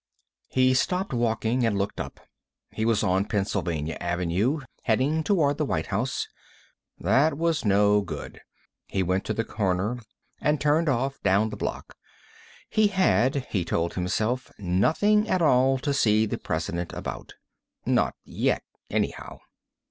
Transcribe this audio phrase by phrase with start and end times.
[0.49, 2.19] He stopped walking and looked up.
[2.71, 6.27] He was on Pennsylvania Avenue, heading toward the White House.
[6.97, 8.41] That was no good.
[8.87, 9.99] He went to the corner
[10.39, 11.95] and turned off, down the block.
[12.67, 17.33] He had, he told himself, nothing at all to see the President about.
[17.85, 19.37] Not yet, anyhow.